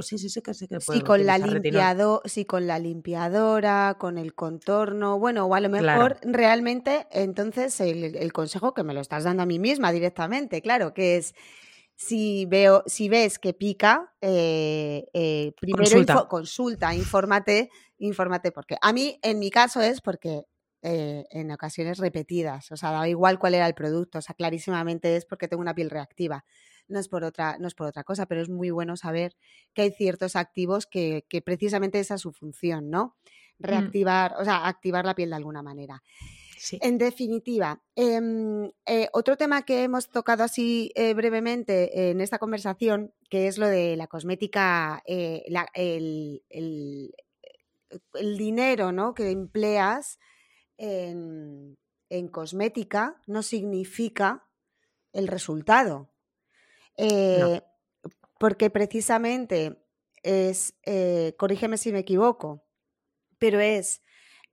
Sí, 0.00 0.18
sí, 0.18 0.30
sí 0.30 0.40
que 0.40 0.54
sí 0.54 0.66
que 0.68 0.78
puede. 0.78 1.00
Sí, 1.00 1.04
con 1.04 1.26
la 1.26 1.36
limpiado, 1.36 2.22
sí, 2.24 2.46
con 2.46 2.66
la 2.66 2.78
limpiadora, 2.78 3.96
con 3.98 4.16
el 4.16 4.34
contorno, 4.34 5.18
bueno, 5.18 5.44
o 5.44 5.54
a 5.54 5.60
lo 5.60 5.68
mejor 5.68 6.16
realmente, 6.22 7.06
entonces 7.10 7.78
el, 7.80 8.32
consejo 8.32 8.72
que 8.72 8.82
me 8.82 8.94
lo 8.94 9.00
estás 9.00 9.24
dando 9.24 9.42
a 9.42 9.46
mí 9.46 9.58
misma 9.58 9.92
directamente, 9.92 10.62
claro, 10.62 10.94
que 10.94 11.18
es 11.18 11.34
si 11.96 12.46
veo, 12.46 12.82
si 12.86 13.08
ves 13.08 13.38
que 13.38 13.54
pica, 13.54 14.14
eh, 14.20 15.06
eh, 15.12 15.52
primero 15.58 15.90
consulta. 15.90 16.28
consulta, 16.28 16.94
infórmate, 16.94 17.70
infórmate, 17.98 18.52
porque 18.52 18.76
a 18.80 18.92
mí, 18.92 19.18
en 19.22 19.38
mi 19.38 19.50
caso 19.50 19.80
es 19.80 20.00
porque 20.00 20.44
eh, 20.82 21.24
en 21.30 21.50
ocasiones 21.50 21.98
repetidas, 21.98 22.70
o 22.70 22.76
sea, 22.76 22.92
da 22.92 23.08
igual 23.08 23.38
cuál 23.38 23.54
era 23.54 23.66
el 23.66 23.74
producto, 23.74 24.18
o 24.18 24.22
sea, 24.22 24.34
clarísimamente 24.34 25.16
es 25.16 25.24
porque 25.24 25.48
tengo 25.48 25.62
una 25.62 25.74
piel 25.74 25.90
reactiva 25.90 26.44
no 26.88 26.98
es 26.98 27.08
por 27.08 27.24
otra, 27.24 27.56
no 27.58 27.68
es 27.68 27.74
por 27.74 27.86
otra 27.86 28.04
cosa, 28.04 28.26
pero 28.26 28.40
es 28.40 28.48
muy 28.48 28.70
bueno 28.70 28.96
saber 28.96 29.36
que 29.74 29.82
hay 29.82 29.90
ciertos 29.90 30.36
activos 30.36 30.86
que, 30.86 31.24
precisamente 31.44 32.00
esa 32.00 32.14
es 32.14 32.20
su 32.20 32.32
función, 32.32 32.90
¿no? 32.90 33.16
Mm. 33.58 33.64
Reactivar, 33.64 34.34
o 34.38 34.44
sea, 34.44 34.66
activar 34.66 35.04
la 35.04 35.14
piel 35.14 35.30
de 35.30 35.36
alguna 35.36 35.62
manera. 35.62 36.02
En 36.80 36.98
definitiva, 36.98 37.82
em, 37.96 38.70
eh, 38.86 39.08
otro 39.12 39.36
tema 39.36 39.64
que 39.64 39.82
hemos 39.82 40.08
tocado 40.10 40.44
así 40.44 40.90
eh, 40.94 41.12
brevemente 41.14 42.10
en 42.10 42.20
esta 42.20 42.38
conversación, 42.38 43.12
que 43.28 43.46
es 43.46 43.58
lo 43.58 43.66
de 43.66 43.96
la 43.96 44.06
cosmética, 44.06 45.02
eh, 45.06 45.44
el, 45.74 46.42
dinero 48.38 48.92
¿no? 48.92 49.14
que 49.14 49.30
empleas 49.30 50.18
en, 50.78 51.78
en, 52.08 52.28
cosmética 52.28 53.20
no 53.26 53.42
significa 53.42 54.48
el 55.12 55.28
resultado. 55.28 56.10
Porque 58.38 58.70
precisamente 58.70 59.78
es, 60.22 60.74
corrígeme 61.36 61.76
si 61.76 61.92
me 61.92 62.00
equivoco, 62.00 62.64
pero 63.38 63.60
es 63.60 64.02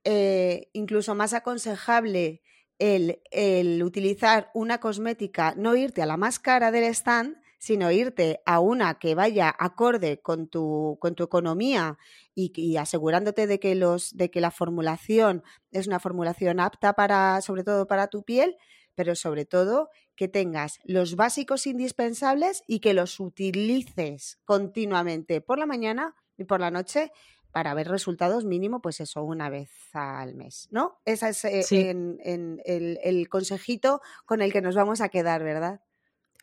eh, 0.03 0.69
incluso 0.73 1.15
más 1.15 1.33
aconsejable 1.33 2.41
el, 2.79 3.81
utilizar 3.83 4.51
una 4.53 4.79
cosmética, 4.79 5.53
no 5.55 5.75
irte 5.75 6.01
a 6.01 6.05
la 6.05 6.17
más 6.17 6.39
cara 6.39 6.71
del 6.71 6.83
stand, 6.85 7.37
sino 7.57 7.91
irte 7.91 8.41
a 8.45 8.59
una 8.59 8.95
que 8.99 9.15
vaya 9.15 9.55
acorde 9.57 10.19
con 10.19 10.47
tu, 10.47 10.97
con 10.99 11.15
tu 11.15 11.23
economía 11.23 11.97
y, 12.35 12.51
y, 12.55 12.75
asegurándote 12.75 13.47
de 13.47 13.59
que, 13.59 13.75
los, 13.75 14.17
de 14.17 14.29
que 14.29 14.41
la 14.41 14.51
formulación 14.51 15.43
es 15.71 15.87
una 15.87 16.01
formulación 16.01 16.59
apta 16.59 16.93
para, 16.93 17.39
sobre 17.41 17.63
todo 17.63 17.87
para 17.87 18.07
tu 18.07 18.23
piel, 18.23 18.57
pero 18.95 19.15
sobre 19.15 19.45
todo 19.45 19.89
que 20.15 20.27
tengas 20.27 20.79
los 20.83 21.15
básicos 21.15 21.65
indispensables 21.65 22.63
y 22.67 22.79
que 22.79 22.93
los 22.93 23.19
utilices 23.19 24.39
continuamente 24.43 25.39
por 25.39 25.57
la 25.57 25.65
mañana 25.65 26.15
y 26.37 26.43
por 26.43 26.59
la 26.59 26.71
noche 26.71 27.11
para 27.53 27.75
ver 27.75 27.87
resultados 27.87 28.45
mínimo, 28.45 28.81
pues 28.81 28.99
eso, 28.99 29.23
una 29.23 29.47
vez 29.47 29.69
al 29.93 30.33
mes, 30.33 30.67
¿no? 30.71 30.99
Ese 31.05 31.29
es 31.29 31.71
eh, 31.71 31.91
en, 31.91 32.59
el, 32.65 33.29
consejito 33.29 34.01
con 34.25 34.41
el 34.41 34.51
que 34.51 34.61
nos 34.61 34.75
vamos 34.75 35.01
a 35.01 35.09
quedar, 35.09 35.43
¿verdad? 35.43 35.79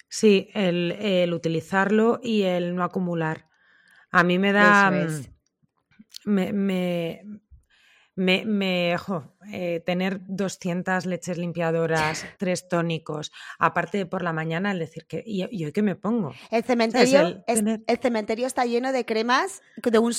Sí, 0.08 0.50
el, 0.54 1.32
utilizarlo 1.34 2.20
y 2.22 2.42
el 2.42 2.76
no 2.76 2.84
acumular. 2.84 3.48
A 4.12 4.22
mí 4.22 4.38
me 4.38 4.52
da... 4.52 4.90
Mm, 4.92 5.24
me, 6.26 6.52
me, 6.52 7.22
me 8.20 8.96
eh, 9.52 9.80
tener 9.80 10.20
200 10.26 11.06
leches 11.06 11.38
limpiadoras, 11.38 12.24
tres 12.38 12.68
tónicos, 12.68 13.32
aparte 13.58 13.98
de 13.98 14.06
por 14.06 14.22
la 14.22 14.32
mañana, 14.32 14.72
el 14.72 14.78
decir 14.78 15.06
que, 15.06 15.22
¿y, 15.24 15.42
hoy 15.64 15.72
qué 15.72 15.82
me 15.82 15.96
pongo? 15.96 16.34
El 16.50 16.62
cementerio, 16.64 17.42
el, 17.46 17.98
cementerio 18.00 18.46
está 18.46 18.64
lleno 18.64 18.92
de 18.92 19.04
cremas 19.04 19.62
de 19.82 19.98
un 19.98 20.12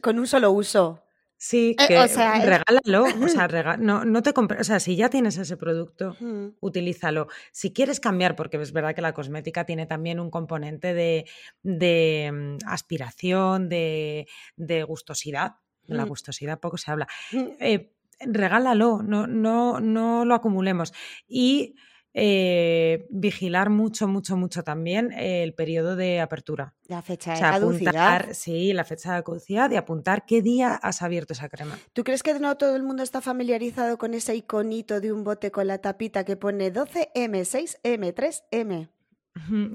con 0.00 0.18
un 0.18 0.26
solo 0.26 0.50
uso. 0.52 1.02
Sí, 1.42 1.74
eh, 1.80 1.86
que 1.88 1.94
regálalo, 1.96 3.04
o 3.04 3.28
sea, 3.28 3.48
no, 3.78 4.04
no 4.04 4.22
te 4.22 4.34
o 4.36 4.64
sea, 4.64 4.78
si 4.78 4.94
ya 4.94 5.08
tienes 5.08 5.38
ese 5.38 5.56
producto, 5.56 6.14
utilízalo. 6.60 7.28
Si 7.50 7.72
quieres 7.72 7.98
cambiar, 7.98 8.36
porque 8.36 8.58
es 8.58 8.72
verdad 8.72 8.94
que 8.94 9.00
la 9.00 9.14
cosmética 9.14 9.64
tiene 9.64 9.86
también 9.86 10.20
un 10.20 10.30
componente 10.30 10.92
de, 10.92 11.24
de 11.62 12.30
mm, 12.30 12.68
aspiración, 12.68 13.70
de, 13.70 14.28
de 14.56 14.82
gustosidad, 14.82 15.52
de 15.90 15.96
la 15.96 16.06
mm. 16.06 16.08
gustosidad 16.08 16.60
poco 16.60 16.78
se 16.78 16.90
habla. 16.90 17.06
Mm. 17.32 17.46
Eh, 17.60 17.92
regálalo, 18.20 19.02
no, 19.02 19.26
no, 19.26 19.80
no 19.80 20.24
lo 20.24 20.34
acumulemos. 20.34 20.92
Y 21.28 21.74
eh, 22.12 23.06
vigilar 23.10 23.70
mucho, 23.70 24.08
mucho, 24.08 24.36
mucho 24.36 24.64
también 24.64 25.12
el 25.12 25.54
periodo 25.54 25.94
de 25.94 26.20
apertura. 26.20 26.74
La 26.88 27.02
fecha 27.02 27.34
de 27.34 27.40
caducidad. 27.40 28.28
sí, 28.32 28.72
la 28.72 28.84
fecha 28.84 29.14
de 29.14 29.22
caducidad 29.22 29.70
y 29.70 29.76
apuntar 29.76 30.26
qué 30.26 30.42
día 30.42 30.74
has 30.74 31.02
abierto 31.02 31.34
esa 31.34 31.48
crema. 31.48 31.78
¿Tú 31.92 32.02
crees 32.02 32.22
que 32.22 32.34
no 32.38 32.56
todo 32.56 32.74
el 32.74 32.82
mundo 32.82 33.02
está 33.02 33.20
familiarizado 33.20 33.96
con 33.96 34.14
ese 34.14 34.34
iconito 34.34 35.00
de 35.00 35.12
un 35.12 35.22
bote 35.22 35.50
con 35.50 35.68
la 35.68 35.78
tapita 35.78 36.24
que 36.24 36.36
pone 36.36 36.72
12M, 36.72 37.12
6M, 37.14 38.14
3M? 38.14 38.88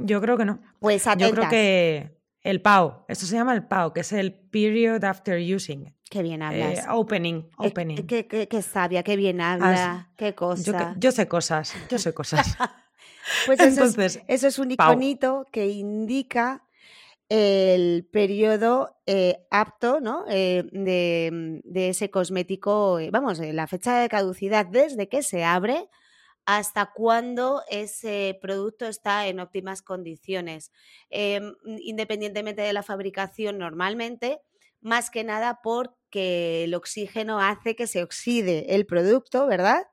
Yo 0.05 0.21
creo 0.21 0.37
que 0.37 0.45
no. 0.45 0.61
Pues 0.79 1.07
atentas. 1.07 1.29
Yo 1.29 1.35
creo 1.35 1.49
que 1.49 2.19
el 2.41 2.61
PAO, 2.61 3.05
eso 3.07 3.25
se 3.25 3.35
llama 3.35 3.55
el 3.55 3.65
PAO, 3.65 3.93
que 3.93 4.01
es 4.01 4.11
el 4.11 4.33
Period 4.33 5.03
After 5.05 5.39
Using. 5.39 5.94
Qué 6.09 6.21
bien 6.21 6.41
eh, 6.41 6.45
hablas. 6.45 6.85
opening, 6.89 7.43
opening. 7.57 8.05
Qué, 8.07 8.27
qué, 8.27 8.61
sabia, 8.61 9.03
qué 9.03 9.15
bien 9.15 9.41
habla, 9.41 10.11
qué 10.17 10.35
cosa. 10.35 10.95
Yo, 10.97 11.11
sé 11.11 11.27
cosas, 11.27 11.73
yo 11.89 11.97
sé 11.97 12.13
cosas. 12.13 12.57
pues 13.45 13.59
eso, 13.59 13.85
es, 14.01 14.21
eso 14.27 14.47
es 14.47 14.59
un 14.59 14.71
iconito 14.71 15.47
que 15.51 15.67
indica 15.67 16.63
el 17.27 18.07
periodo 18.11 18.97
eh, 19.07 19.47
apto 19.49 19.99
¿no? 19.99 20.25
Eh, 20.29 20.63
de, 20.71 21.61
de, 21.63 21.89
ese 21.89 22.11
cosmético, 22.11 22.99
vamos, 23.11 23.39
la 23.39 23.65
fecha 23.65 23.99
de 23.99 24.09
caducidad 24.09 24.65
desde 24.67 25.09
que 25.09 25.23
se 25.23 25.43
abre 25.43 25.89
hasta 26.45 26.91
cuándo 26.93 27.63
ese 27.69 28.37
producto 28.41 28.85
está 28.85 29.27
en 29.27 29.39
óptimas 29.39 29.81
condiciones. 29.81 30.71
Em, 31.09 31.55
independientemente 31.79 32.61
de 32.61 32.73
la 32.73 32.83
fabricación, 32.83 33.57
normalmente, 33.57 34.41
más 34.81 35.09
que 35.09 35.23
nada 35.23 35.59
porque 35.63 36.63
el 36.63 36.73
oxígeno 36.73 37.39
hace 37.39 37.75
que 37.75 37.87
se 37.87 38.03
oxide 38.03 38.75
el 38.75 38.85
producto, 38.85 39.47
¿verdad? 39.47 39.83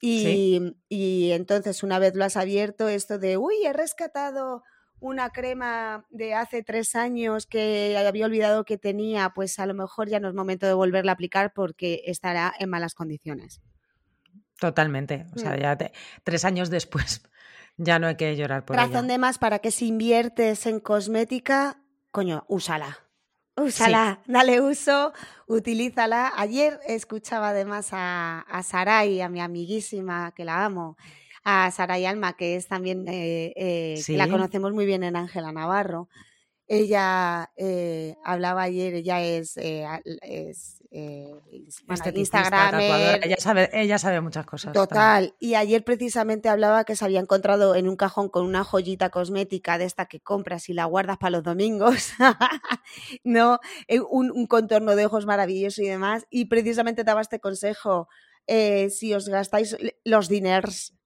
Y, 0.00 0.74
y, 0.88 1.32
entonces 1.32 1.82
una 1.82 1.98
vez 1.98 2.14
lo 2.14 2.24
has 2.24 2.36
abierto, 2.36 2.88
esto 2.88 3.18
de, 3.18 3.38
uy, 3.38 3.54
he 3.64 3.72
rescatado 3.72 4.62
una 5.00 5.30
crema 5.30 6.06
de 6.10 6.34
hace 6.34 6.62
tres 6.62 6.94
años 6.94 7.46
que 7.46 7.96
había 7.96 8.26
olvidado 8.26 8.64
que 8.64 8.78
tenía, 8.78 9.30
pues 9.34 9.58
a 9.58 9.66
lo 9.66 9.74
mejor 9.74 10.08
ya 10.08 10.20
no 10.20 10.28
es 10.28 10.34
momento 10.34 10.66
de 10.66 10.74
volverla 10.74 11.12
a 11.12 11.14
aplicar 11.14 11.52
porque 11.54 12.02
estará 12.06 12.52
en 12.58 12.70
malas 12.70 12.94
condiciones. 12.94 13.60
Totalmente. 14.58 15.26
O 15.34 15.38
sea, 15.38 15.52
mm. 15.52 15.60
ya 15.60 15.78
tres 16.24 16.44
años 16.44 16.70
después 16.70 17.22
ya 17.76 17.98
no 17.98 18.06
hay 18.06 18.16
que 18.16 18.36
llorar 18.36 18.64
por 18.64 18.76
Razón 18.76 19.08
de 19.08 19.18
más 19.18 19.38
para 19.38 19.58
que 19.58 19.70
si 19.70 19.88
inviertes 19.88 20.66
en 20.66 20.80
cosmética, 20.80 21.82
coño, 22.10 22.44
úsala. 22.48 23.05
Úsala, 23.56 24.20
dale 24.26 24.60
uso, 24.60 25.12
utilízala. 25.46 26.32
Ayer 26.36 26.78
escuchaba 26.86 27.50
además 27.50 27.88
a, 27.92 28.40
a 28.40 28.62
Saray, 28.62 29.22
a 29.22 29.30
mi 29.30 29.40
amiguísima, 29.40 30.32
que 30.36 30.44
la 30.44 30.64
amo, 30.64 30.96
a 31.42 31.70
Saray 31.70 32.04
Alma, 32.04 32.36
que 32.36 32.56
es 32.56 32.68
también, 32.68 33.08
eh, 33.08 33.54
eh, 33.56 34.02
la 34.08 34.28
conocemos 34.28 34.72
muy 34.74 34.84
bien 34.84 35.02
en 35.04 35.16
Ángela 35.16 35.52
Navarro. 35.52 36.08
Ella 36.68 37.50
eh, 37.56 38.16
hablaba 38.24 38.62
ayer, 38.62 38.92
ella 38.94 39.22
es, 39.22 39.56
es 39.56 40.75
eh, 40.90 41.34
Instagram. 42.14 42.80
Ella 42.80 43.36
sabe, 43.38 43.70
ella 43.72 43.98
sabe 43.98 44.20
muchas 44.20 44.46
cosas. 44.46 44.72
Total. 44.72 45.34
Y 45.38 45.54
ayer 45.54 45.84
precisamente 45.84 46.48
hablaba 46.48 46.84
que 46.84 46.96
se 46.96 47.04
había 47.04 47.20
encontrado 47.20 47.74
en 47.74 47.88
un 47.88 47.96
cajón 47.96 48.28
con 48.28 48.44
una 48.44 48.64
joyita 48.64 49.10
cosmética 49.10 49.78
de 49.78 49.84
esta 49.84 50.06
que 50.06 50.20
compras 50.20 50.68
y 50.68 50.74
la 50.74 50.84
guardas 50.84 51.18
para 51.18 51.30
los 51.30 51.42
domingos. 51.42 52.12
¿No? 53.24 53.60
Eh, 53.88 54.00
un, 54.00 54.30
un, 54.30 54.46
contorno 54.46 54.96
de 54.96 55.06
ojos 55.06 55.26
maravilloso 55.26 55.82
y 55.82 55.88
demás. 55.88 56.26
Y 56.30 56.46
precisamente 56.46 57.04
daba 57.04 57.20
este 57.20 57.40
consejo. 57.40 58.08
Eh, 58.46 58.90
si 58.90 59.12
os 59.12 59.28
gastáis 59.28 59.76
los 60.04 60.28
diners 60.28 60.96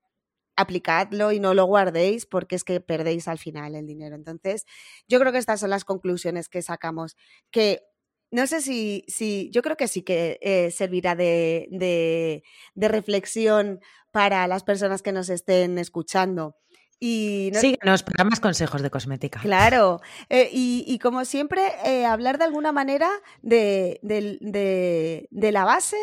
aplicadlo 0.56 1.32
y 1.32 1.40
no 1.40 1.54
lo 1.54 1.64
guardéis 1.64 2.26
porque 2.26 2.54
es 2.54 2.64
que 2.64 2.80
perdéis 2.80 3.28
al 3.28 3.38
final 3.38 3.74
el 3.74 3.86
dinero. 3.86 4.14
Entonces, 4.14 4.66
yo 5.08 5.18
creo 5.18 5.32
que 5.32 5.38
estas 5.38 5.60
son 5.60 5.70
las 5.70 5.84
conclusiones 5.84 6.48
que 6.48 6.62
sacamos, 6.62 7.16
que 7.50 7.82
no 8.30 8.46
sé 8.46 8.60
si, 8.60 9.04
si 9.08 9.50
yo 9.52 9.62
creo 9.62 9.76
que 9.76 9.88
sí 9.88 10.02
que 10.02 10.38
eh, 10.40 10.70
servirá 10.70 11.14
de, 11.14 11.68
de, 11.70 12.88
reflexión 12.88 13.80
para 14.10 14.46
las 14.46 14.62
personas 14.62 15.02
que 15.02 15.12
nos 15.12 15.28
estén 15.28 15.78
escuchando. 15.78 16.56
Y 16.98 17.50
no, 17.54 17.60
Síguenos 17.60 18.02
para 18.02 18.24
más 18.24 18.40
consejos 18.40 18.82
de 18.82 18.90
cosmética. 18.90 19.40
Claro, 19.40 20.00
eh, 20.28 20.50
y, 20.52 20.98
como 20.98 21.24
siempre, 21.24 21.62
eh, 21.84 22.04
hablar 22.04 22.36
de 22.38 22.44
alguna 22.44 22.72
manera 22.72 23.08
de, 23.42 23.98
de 24.02 25.52
la 25.52 25.64
base 25.64 25.96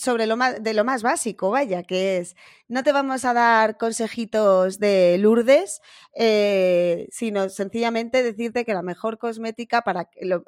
sobre 0.00 0.26
lo 0.26 0.36
más, 0.36 0.62
de 0.62 0.72
lo 0.72 0.84
más 0.84 1.02
básico, 1.02 1.50
vaya, 1.50 1.82
que 1.82 2.18
es, 2.18 2.34
no 2.68 2.82
te 2.82 2.90
vamos 2.90 3.26
a 3.26 3.34
dar 3.34 3.76
consejitos 3.76 4.78
de 4.78 5.18
Lourdes, 5.18 5.82
eh, 6.14 7.06
sino 7.10 7.50
sencillamente 7.50 8.22
decirte 8.22 8.64
que 8.64 8.72
la 8.72 8.82
mejor 8.82 9.18
cosmética 9.18 9.82
para 9.82 10.06
que 10.06 10.24
lo, 10.24 10.44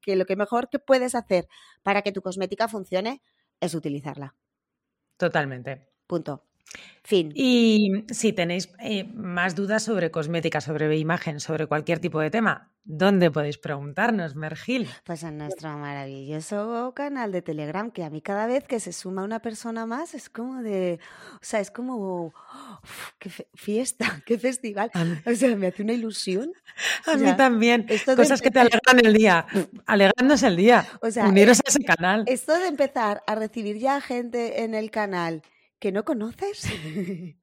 que 0.00 0.16
lo 0.16 0.26
que 0.26 0.36
mejor 0.36 0.68
que 0.68 0.80
puedes 0.80 1.14
hacer 1.14 1.46
para 1.84 2.02
que 2.02 2.10
tu 2.10 2.22
cosmética 2.22 2.66
funcione 2.66 3.22
es 3.60 3.74
utilizarla. 3.74 4.34
Totalmente. 5.16 5.88
Punto. 6.06 6.47
Fin. 7.08 7.32
Y 7.34 8.04
si 8.10 8.34
tenéis 8.34 8.68
eh, 8.80 9.04
más 9.14 9.54
dudas 9.54 9.82
sobre 9.82 10.10
cosmética, 10.10 10.60
sobre 10.60 10.94
imagen, 10.98 11.40
sobre 11.40 11.66
cualquier 11.66 12.00
tipo 12.00 12.20
de 12.20 12.30
tema, 12.30 12.70
¿dónde 12.84 13.30
podéis 13.30 13.56
preguntarnos, 13.56 14.36
Mergil? 14.36 14.86
Pues 15.04 15.22
en 15.22 15.38
nuestro 15.38 15.70
maravilloso 15.78 16.92
canal 16.94 17.32
de 17.32 17.40
Telegram, 17.40 17.90
que 17.90 18.04
a 18.04 18.10
mí 18.10 18.20
cada 18.20 18.46
vez 18.46 18.64
que 18.64 18.78
se 18.78 18.92
suma 18.92 19.24
una 19.24 19.40
persona 19.40 19.86
más 19.86 20.12
es 20.12 20.28
como 20.28 20.60
de, 20.62 21.00
o 21.36 21.38
sea, 21.40 21.60
es 21.60 21.70
como, 21.70 22.34
qué 23.18 23.30
fiesta, 23.54 24.22
qué 24.26 24.38
festival. 24.38 24.90
O 25.24 25.34
sea, 25.34 25.56
me 25.56 25.68
hace 25.68 25.82
una 25.82 25.94
ilusión. 25.94 26.52
A 27.06 27.16
mí 27.16 27.34
también. 27.38 27.86
Cosas 28.16 28.42
que 28.42 28.50
te 28.50 28.60
alegran 28.60 29.00
el 29.02 29.14
día, 29.14 29.46
alegrándose 29.86 30.46
el 30.46 30.56
día. 30.56 30.86
O 31.00 31.10
sea, 31.10 31.26
uniros 31.26 31.60
a 31.60 31.68
ese 31.68 31.82
canal. 31.84 32.24
Esto 32.26 32.52
de 32.58 32.66
empezar 32.66 33.22
a 33.26 33.34
recibir 33.34 33.78
ya 33.78 33.98
gente 34.02 34.62
en 34.62 34.74
el 34.74 34.90
canal 34.90 35.42
que 35.78 35.92
no 35.92 36.04
conoces, 36.04 36.64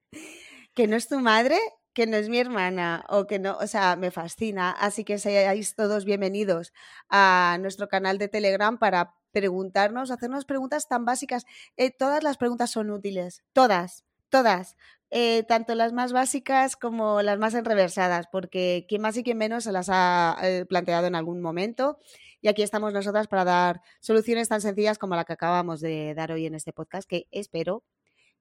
que 0.74 0.88
no 0.88 0.96
es 0.96 1.08
tu 1.08 1.20
madre, 1.20 1.58
que 1.94 2.08
no 2.08 2.18
es 2.18 2.28
mi 2.28 2.38
hermana 2.40 3.06
o 3.10 3.26
que 3.26 3.40
no, 3.40 3.58
o 3.58 3.68
sea, 3.68 3.96
me 3.96 4.12
fascina. 4.12 4.72
Así 4.72 5.06
que 5.06 5.18
seáis 5.18 5.76
todos 5.76 6.04
bienvenidos 6.04 6.74
a 7.10 7.58
nuestro 7.62 7.88
canal 7.88 8.18
de 8.18 8.28
Telegram 8.28 8.78
para 8.78 9.16
preguntarnos, 9.32 10.12
hacernos 10.12 10.46
preguntas 10.46 10.88
tan 10.88 11.06
básicas. 11.06 11.46
Eh, 11.78 11.92
todas 11.92 12.24
las 12.24 12.38
preguntas 12.38 12.72
son 12.72 12.92
útiles, 12.92 13.44
todas, 13.54 14.04
todas. 14.30 14.76
Eh, 15.12 15.44
tanto 15.44 15.76
las 15.76 15.94
más 15.94 16.12
básicas 16.12 16.76
como 16.76 17.22
las 17.22 17.40
más 17.40 17.54
enreversadas, 17.54 18.28
porque 18.30 18.86
quien 18.90 19.02
más 19.02 19.16
y 19.16 19.24
quien 19.24 19.38
menos 19.38 19.64
se 19.64 19.72
las 19.72 19.88
ha 19.90 20.36
eh, 20.44 20.66
planteado 20.68 21.08
en 21.08 21.16
algún 21.16 21.42
momento. 21.42 22.00
Y 22.42 22.50
aquí 22.50 22.64
estamos 22.64 22.92
nosotras 22.92 23.28
para 23.28 23.46
dar 23.46 23.82
soluciones 24.02 24.50
tan 24.50 24.60
sencillas 24.62 24.98
como 24.98 25.16
la 25.16 25.24
que 25.24 25.34
acabamos 25.34 25.80
de 25.80 26.14
dar 26.16 26.32
hoy 26.34 26.46
en 26.46 26.56
este 26.56 26.74
podcast, 26.74 27.08
que 27.08 27.28
espero 27.32 27.84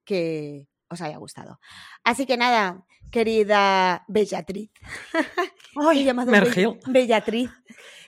que 0.04 0.68
os 0.88 1.00
haya 1.00 1.16
gustado. 1.18 1.61
Así 2.04 2.26
que 2.26 2.37
nada, 2.37 2.84
querida 3.11 4.04
Bellatriz. 4.08 4.70
Ay, 5.88 6.08
Bellatriz. 6.87 7.50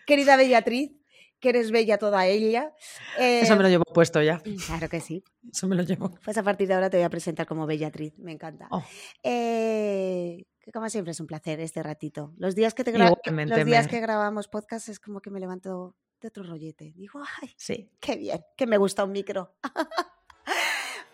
Querida 0.06 0.36
Bellatriz, 0.36 0.92
que 1.40 1.50
eres 1.50 1.70
bella 1.70 1.98
toda 1.98 2.26
ella. 2.26 2.72
Eso 3.18 3.56
me 3.56 3.62
lo 3.62 3.68
eh, 3.68 3.72
llevo 3.72 3.84
puesto 3.84 4.22
ya. 4.22 4.40
Claro 4.66 4.88
que 4.88 5.00
sí. 5.00 5.24
Eso 5.50 5.66
me 5.66 5.76
lo 5.76 5.82
llevo. 5.82 6.14
Pues 6.24 6.38
a 6.38 6.42
partir 6.42 6.68
de 6.68 6.74
ahora 6.74 6.90
te 6.90 6.96
voy 6.96 7.04
a 7.04 7.10
presentar 7.10 7.46
como 7.46 7.66
Bellatriz, 7.66 8.18
me 8.18 8.32
encanta. 8.32 8.68
Oh. 8.70 8.84
Eh, 9.22 10.44
que 10.60 10.72
como 10.72 10.88
siempre 10.88 11.12
es 11.12 11.20
un 11.20 11.26
placer 11.26 11.60
este 11.60 11.82
ratito. 11.82 12.34
Los 12.38 12.54
días 12.54 12.74
que 12.74 12.84
te 12.84 12.96
los 12.96 13.64
días 13.64 13.88
que 13.88 14.00
grabamos 14.00 14.48
podcast 14.48 14.88
es 14.88 15.00
como 15.00 15.20
que 15.20 15.30
me 15.30 15.40
levanto 15.40 15.96
de 16.20 16.28
otro 16.28 16.42
rollete. 16.42 16.92
Digo, 16.96 17.22
ay, 17.42 17.52
sí. 17.56 17.90
qué 18.00 18.16
bien, 18.16 18.40
que 18.56 18.66
me 18.66 18.78
gusta 18.78 19.04
un 19.04 19.12
micro. 19.12 19.54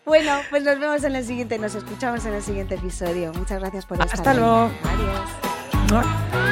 Bueno, 0.05 0.41
pues 0.49 0.63
nos 0.63 0.79
vemos 0.79 1.03
en 1.03 1.15
el 1.15 1.25
siguiente, 1.25 1.57
nos 1.57 1.75
escuchamos 1.75 2.25
en 2.25 2.33
el 2.33 2.43
siguiente 2.43 2.75
episodio. 2.75 3.31
Muchas 3.33 3.59
gracias 3.59 3.85
por 3.85 3.99
estar 4.01 4.13
Hasta 4.13 4.33
luego. 4.33 4.71
Adiós. 4.83 6.42